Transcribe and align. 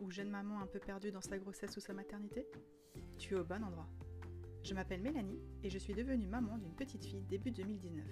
ou 0.00 0.10
jeune 0.10 0.28
maman 0.28 0.60
un 0.60 0.66
peu 0.66 0.80
perdue 0.80 1.12
dans 1.12 1.20
sa 1.20 1.38
grossesse 1.38 1.76
ou 1.76 1.80
sa 1.80 1.92
maternité 1.92 2.46
Tu 3.18 3.34
es 3.34 3.38
au 3.38 3.44
bon 3.44 3.62
endroit. 3.62 3.88
Je 4.64 4.74
m'appelle 4.74 5.02
Mélanie 5.02 5.40
et 5.62 5.70
je 5.70 5.78
suis 5.78 5.94
devenue 5.94 6.26
maman 6.26 6.58
d'une 6.58 6.74
petite 6.74 7.04
fille 7.04 7.22
début 7.22 7.52
2019. 7.52 8.04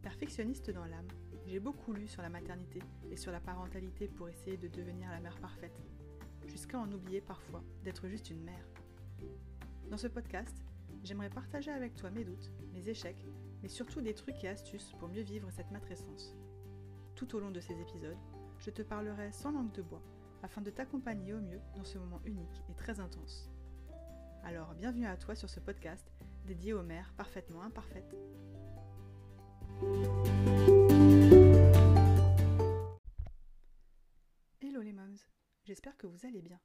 Perfectionniste 0.00 0.70
dans 0.70 0.84
l'âme, 0.84 1.08
j'ai 1.46 1.58
beaucoup 1.58 1.92
lu 1.92 2.06
sur 2.06 2.22
la 2.22 2.28
maternité 2.28 2.80
et 3.10 3.16
sur 3.16 3.32
la 3.32 3.40
parentalité 3.40 4.06
pour 4.06 4.28
essayer 4.28 4.56
de 4.56 4.68
devenir 4.68 5.10
la 5.10 5.18
mère 5.18 5.40
parfaite, 5.40 5.82
jusqu'à 6.46 6.78
en 6.78 6.90
oublier 6.92 7.20
parfois 7.20 7.64
d'être 7.82 8.06
juste 8.06 8.30
une 8.30 8.44
mère. 8.44 8.68
Dans 9.90 9.98
ce 9.98 10.06
podcast, 10.06 10.64
j'aimerais 11.02 11.30
partager 11.30 11.72
avec 11.72 11.96
toi 11.96 12.10
mes 12.10 12.24
doutes, 12.24 12.52
mes 12.72 12.88
échecs, 12.88 13.26
mais 13.60 13.68
surtout 13.68 14.00
des 14.00 14.14
trucs 14.14 14.44
et 14.44 14.48
astuces 14.48 14.92
pour 15.00 15.08
mieux 15.08 15.22
vivre 15.22 15.50
cette 15.50 15.72
matrescence. 15.72 16.36
Tout 17.16 17.34
au 17.34 17.40
long 17.40 17.50
de 17.50 17.60
ces 17.60 17.80
épisodes, 17.80 18.16
je 18.64 18.70
te 18.70 18.82
parlerai 18.82 19.32
sans 19.32 19.50
langue 19.50 19.72
de 19.72 19.82
bois 19.82 20.02
afin 20.42 20.60
de 20.60 20.70
t'accompagner 20.70 21.34
au 21.34 21.40
mieux 21.40 21.60
dans 21.74 21.84
ce 21.84 21.98
moment 21.98 22.20
unique 22.24 22.62
et 22.68 22.74
très 22.74 23.00
intense. 23.00 23.50
Alors 24.44 24.74
bienvenue 24.74 25.06
à 25.06 25.16
toi 25.16 25.34
sur 25.34 25.50
ce 25.50 25.58
podcast 25.58 26.12
dédié 26.46 26.72
aux 26.72 26.82
mères 26.82 27.12
parfaitement 27.16 27.62
imparfaites. 27.62 28.14
Hello 34.60 34.80
les 34.80 34.92
moms, 34.92 35.26
j'espère 35.64 35.96
que 35.96 36.06
vous 36.06 36.24
allez 36.24 36.42
bien. 36.42 36.60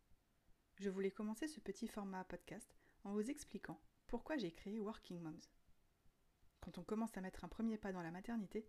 Je 0.76 0.92
voulais 0.92 1.12
commencer 1.12 1.48
ce 1.48 1.60
petit 1.60 1.88
format 1.88 2.24
podcast 2.26 2.76
en 3.06 3.14
vous 3.14 3.32
expliquant 3.32 3.82
pourquoi 4.06 4.38
j'ai 4.38 4.52
créé 4.52 4.80
Working 4.80 5.20
Moms. 5.20 5.50
Quand 6.62 6.78
on 6.78 6.84
commence 6.84 7.18
à 7.18 7.22
mettre 7.22 7.44
un 7.44 7.48
premier 7.50 7.80
pas 7.80 7.92
dans 7.92 8.04
la 8.04 8.12
maternité, 8.12 8.68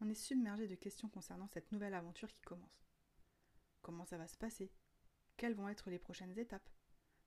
on 0.00 0.08
est 0.08 0.14
submergé 0.14 0.68
de 0.68 0.74
questions 0.74 1.08
concernant 1.08 1.48
cette 1.48 1.72
nouvelle 1.72 1.94
aventure 1.94 2.32
qui 2.32 2.42
commence. 2.42 2.88
Comment 3.82 4.04
ça 4.04 4.18
va 4.18 4.28
se 4.28 4.36
passer? 4.36 4.72
Quelles 5.36 5.54
vont 5.54 5.68
être 5.68 5.90
les 5.90 5.98
prochaines 5.98 6.38
étapes? 6.38 6.68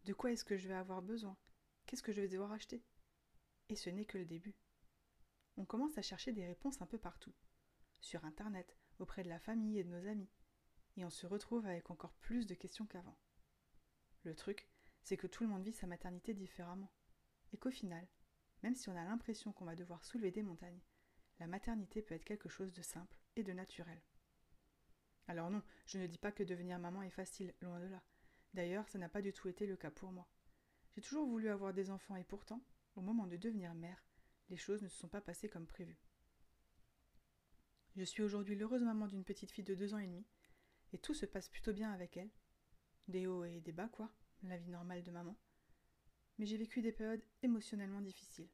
De 0.05 0.13
quoi 0.13 0.31
est-ce 0.31 0.45
que 0.45 0.58
je 0.58 0.67
vais 0.67 0.75
avoir 0.75 1.02
besoin? 1.02 1.38
Qu'est-ce 1.86 2.03
que 2.03 2.11
je 2.11 2.22
vais 2.22 2.28
devoir 2.28 2.52
acheter? 2.52 2.83
Et 3.69 3.75
ce 3.75 3.89
n'est 3.89 4.05
que 4.05 4.17
le 4.17 4.25
début. 4.25 4.55
On 5.58 5.66
commence 5.66 5.97
à 5.97 6.02
chercher 6.02 6.31
des 6.31 6.45
réponses 6.45 6.81
un 6.81 6.88
peu 6.88 6.97
partout. 6.97 7.33
Sur 8.00 8.25
Internet, 8.25 8.78
auprès 9.00 9.23
de 9.23 9.30
la 9.30 9.39
famille 9.39 9.80
et 9.80 9.83
de 9.83 9.89
nos 9.89 10.08
amis. 10.08 10.30
Et 10.97 11.06
on 11.06 11.09
se 11.09 11.28
retrouve 11.28 11.66
avec 11.66 11.91
encore 11.91 12.13
plus 12.16 12.47
de 12.47 12.56
questions 12.56 12.85
qu'avant. 12.85 13.17
Le 14.23 14.35
truc, 14.35 14.67
c'est 15.03 15.17
que 15.17 15.28
tout 15.28 15.44
le 15.44 15.50
monde 15.50 15.63
vit 15.63 15.73
sa 15.73 15.88
maternité 15.88 16.33
différemment. 16.33 16.91
Et 17.53 17.58
qu'au 17.58 17.72
final, 17.72 18.08
même 18.63 18.75
si 18.75 18.89
on 18.89 18.95
a 18.95 19.03
l'impression 19.03 19.52
qu'on 19.52 19.66
va 19.66 19.75
devoir 19.75 20.03
soulever 20.03 20.31
des 20.31 20.44
montagnes, 20.44 20.81
la 21.39 21.47
maternité 21.47 22.01
peut 22.01 22.15
être 22.15 22.25
quelque 22.25 22.49
chose 22.49 22.73
de 22.73 22.81
simple 22.81 23.17
et 23.35 23.43
de 23.43 23.53
naturel. 23.53 24.01
Alors 25.27 25.49
non, 25.49 25.63
je 25.85 25.97
ne 25.97 26.07
dis 26.07 26.17
pas 26.17 26.31
que 26.31 26.43
devenir 26.43 26.79
maman 26.79 27.01
est 27.03 27.09
facile, 27.09 27.53
loin 27.61 27.79
de 27.79 27.88
là. 27.88 28.01
D'ailleurs, 28.53 28.88
ça 28.89 28.99
n'a 28.99 29.09
pas 29.09 29.21
du 29.21 29.33
tout 29.33 29.47
été 29.47 29.65
le 29.65 29.77
cas 29.77 29.91
pour 29.91 30.11
moi. 30.11 30.27
J'ai 30.93 31.01
toujours 31.01 31.25
voulu 31.25 31.49
avoir 31.49 31.73
des 31.73 31.89
enfants 31.89 32.17
et 32.17 32.23
pourtant, 32.23 32.61
au 32.95 33.01
moment 33.01 33.27
de 33.27 33.38
devenir 33.38 33.73
mère, 33.73 34.03
les 34.49 34.57
choses 34.57 34.81
ne 34.81 34.89
se 34.89 34.97
sont 34.97 35.07
pas 35.07 35.21
passées 35.21 35.47
comme 35.47 35.65
prévu. 35.65 35.97
Je 37.95 38.03
suis 38.03 38.23
aujourd'hui 38.23 38.55
l'heureuse 38.55 38.83
maman 38.83 39.07
d'une 39.07 39.23
petite 39.23 39.51
fille 39.51 39.63
de 39.63 39.75
deux 39.75 39.93
ans 39.93 39.99
et 39.99 40.07
demi, 40.07 40.25
et 40.93 40.97
tout 40.97 41.13
se 41.13 41.25
passe 41.25 41.49
plutôt 41.49 41.73
bien 41.73 41.91
avec 41.91 42.17
elle. 42.17 42.29
Des 43.07 43.27
hauts 43.27 43.45
et 43.45 43.61
des 43.61 43.71
bas, 43.71 43.89
quoi, 43.89 44.11
la 44.43 44.57
vie 44.57 44.69
normale 44.69 45.03
de 45.03 45.11
maman. 45.11 45.38
Mais 46.38 46.45
j'ai 46.45 46.57
vécu 46.57 46.81
des 46.81 46.91
périodes 46.91 47.23
émotionnellement 47.41 48.01
difficiles. 48.01 48.49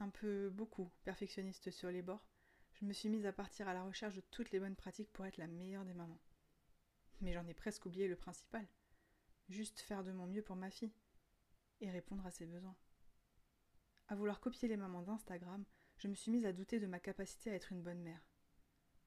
Un 0.00 0.08
peu 0.08 0.48
beaucoup 0.48 0.90
perfectionniste 1.04 1.70
sur 1.70 1.90
les 1.90 2.00
bords, 2.00 2.26
je 2.72 2.86
me 2.86 2.92
suis 2.94 3.10
mise 3.10 3.26
à 3.26 3.34
partir 3.34 3.68
à 3.68 3.74
la 3.74 3.84
recherche 3.84 4.14
de 4.14 4.22
toutes 4.30 4.50
les 4.50 4.58
bonnes 4.58 4.74
pratiques 4.74 5.12
pour 5.12 5.26
être 5.26 5.36
la 5.36 5.46
meilleure 5.46 5.84
des 5.84 5.92
mamans. 5.92 6.18
Mais 7.20 7.34
j'en 7.34 7.46
ai 7.46 7.52
presque 7.52 7.84
oublié 7.84 8.08
le 8.08 8.16
principal. 8.16 8.66
Juste 9.50 9.80
faire 9.80 10.02
de 10.02 10.10
mon 10.10 10.26
mieux 10.26 10.40
pour 10.40 10.56
ma 10.56 10.70
fille 10.70 10.94
et 11.82 11.90
répondre 11.90 12.24
à 12.24 12.30
ses 12.30 12.46
besoins. 12.46 12.76
À 14.08 14.14
vouloir 14.14 14.40
copier 14.40 14.68
les 14.68 14.78
mamans 14.78 15.02
d'Instagram, 15.02 15.66
je 15.98 16.08
me 16.08 16.14
suis 16.14 16.30
mise 16.30 16.46
à 16.46 16.54
douter 16.54 16.80
de 16.80 16.86
ma 16.86 16.98
capacité 16.98 17.50
à 17.50 17.54
être 17.54 17.70
une 17.70 17.82
bonne 17.82 18.00
mère. 18.00 18.24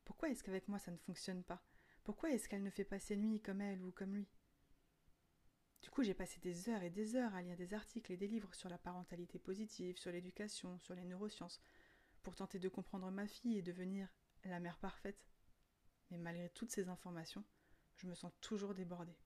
Pourquoi 0.05 0.29
est-ce 0.29 0.43
qu'avec 0.43 0.67
moi 0.67 0.77
ça 0.77 0.91
ne 0.91 0.97
fonctionne 0.97 1.43
pas? 1.43 1.65
Pourquoi 2.03 2.29
est-ce 2.29 2.47
qu'elle 2.47 2.61
ne 2.61 2.69
fait 2.69 2.85
pas 2.85 2.99
ses 2.99 3.17
nuits 3.17 3.41
comme 3.41 3.61
elle 3.61 3.81
ou 3.81 3.91
comme 3.91 4.13
lui? 4.13 4.27
Du 5.83 5.89
coup, 5.89 6.01
j'ai 6.01 6.13
passé 6.13 6.39
des 6.39 6.69
heures 6.69 6.81
et 6.81 6.89
des 6.89 7.17
heures 7.17 7.35
à 7.35 7.41
lire 7.41 7.57
des 7.57 7.73
articles 7.73 8.11
et 8.13 8.17
des 8.17 8.29
livres 8.29 8.55
sur 8.55 8.69
la 8.69 8.77
parentalité 8.77 9.37
positive, 9.37 9.97
sur 9.97 10.13
l'éducation, 10.13 10.79
sur 10.79 10.95
les 10.95 11.03
neurosciences, 11.03 11.61
pour 12.23 12.35
tenter 12.35 12.57
de 12.57 12.69
comprendre 12.69 13.11
ma 13.11 13.27
fille 13.27 13.57
et 13.57 13.61
devenir 13.61 14.07
la 14.45 14.61
mère 14.61 14.79
parfaite. 14.79 15.27
Mais 16.09 16.17
malgré 16.17 16.49
toutes 16.49 16.71
ces 16.71 16.87
informations, 16.87 17.43
je 17.97 18.07
me 18.07 18.15
sens 18.15 18.31
toujours 18.39 18.73
débordée. 18.73 19.17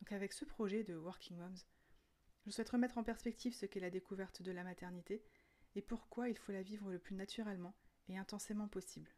Donc 0.00 0.10
avec 0.10 0.32
ce 0.32 0.44
projet 0.44 0.82
de 0.82 0.96
Working 0.96 1.36
Moms, 1.36 1.62
je 2.44 2.50
souhaite 2.50 2.70
remettre 2.70 2.98
en 2.98 3.04
perspective 3.04 3.54
ce 3.54 3.66
qu'est 3.66 3.78
la 3.78 3.90
découverte 3.90 4.42
de 4.42 4.50
la 4.50 4.64
maternité 4.64 5.24
et 5.76 5.80
pourquoi 5.80 6.28
il 6.28 6.36
faut 6.36 6.50
la 6.50 6.62
vivre 6.62 6.90
le 6.90 6.98
plus 6.98 7.14
naturellement 7.14 7.76
et 8.08 8.18
intensément 8.18 8.66
possible. 8.66 9.14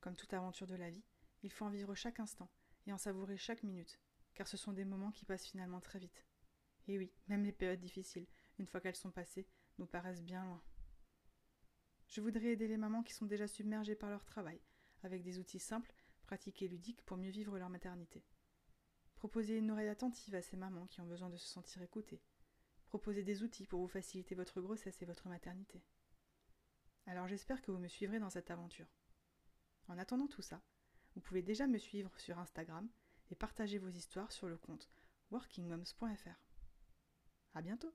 Comme 0.00 0.14
toute 0.14 0.32
aventure 0.32 0.68
de 0.68 0.76
la 0.76 0.90
vie, 0.90 1.04
il 1.42 1.50
faut 1.50 1.64
en 1.64 1.70
vivre 1.70 1.96
chaque 1.96 2.20
instant 2.20 2.48
et 2.86 2.92
en 2.92 2.98
savourer 2.98 3.36
chaque 3.36 3.62
minute, 3.62 3.98
car 4.34 4.48
ce 4.48 4.56
sont 4.56 4.72
des 4.72 4.84
moments 4.84 5.12
qui 5.12 5.24
passent 5.24 5.46
finalement 5.46 5.80
très 5.80 5.98
vite. 5.98 6.24
Et 6.86 6.98
oui, 6.98 7.12
même 7.28 7.44
les 7.44 7.52
périodes 7.52 7.80
difficiles, 7.80 8.26
une 8.58 8.66
fois 8.66 8.80
qu'elles 8.80 8.96
sont 8.96 9.10
passées, 9.10 9.48
nous 9.78 9.86
paraissent 9.86 10.22
bien 10.22 10.44
loin. 10.44 10.62
Je 12.08 12.20
voudrais 12.20 12.52
aider 12.52 12.68
les 12.68 12.76
mamans 12.76 13.02
qui 13.02 13.14
sont 13.14 13.26
déjà 13.26 13.48
submergées 13.48 13.94
par 13.94 14.10
leur 14.10 14.24
travail, 14.24 14.60
avec 15.02 15.22
des 15.22 15.38
outils 15.38 15.58
simples, 15.58 15.94
pratiques 16.22 16.62
et 16.62 16.68
ludiques 16.68 17.02
pour 17.02 17.16
mieux 17.16 17.30
vivre 17.30 17.58
leur 17.58 17.70
maternité. 17.70 18.24
Proposer 19.16 19.56
une 19.56 19.70
oreille 19.70 19.88
attentive 19.88 20.34
à 20.34 20.42
ces 20.42 20.56
mamans 20.56 20.86
qui 20.86 21.00
ont 21.00 21.06
besoin 21.06 21.30
de 21.30 21.36
se 21.36 21.48
sentir 21.48 21.82
écoutées. 21.82 22.22
Proposer 22.86 23.22
des 23.22 23.42
outils 23.42 23.66
pour 23.66 23.80
vous 23.80 23.88
faciliter 23.88 24.34
votre 24.34 24.60
grossesse 24.60 25.00
et 25.02 25.06
votre 25.06 25.28
maternité. 25.28 25.82
Alors 27.06 27.26
j'espère 27.26 27.62
que 27.62 27.70
vous 27.70 27.78
me 27.78 27.88
suivrez 27.88 28.18
dans 28.18 28.30
cette 28.30 28.50
aventure. 28.50 28.86
En 29.88 29.98
attendant 29.98 30.26
tout 30.26 30.42
ça, 30.42 30.62
vous 31.14 31.20
pouvez 31.20 31.42
déjà 31.42 31.66
me 31.66 31.78
suivre 31.78 32.10
sur 32.18 32.38
Instagram 32.38 32.88
et 33.30 33.34
partager 33.34 33.78
vos 33.78 33.88
histoires 33.88 34.32
sur 34.32 34.48
le 34.48 34.56
compte 34.56 34.88
workingmoms.fr. 35.30 36.40
À 37.54 37.62
bientôt! 37.62 37.94